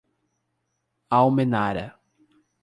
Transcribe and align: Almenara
Almenara 1.19 1.85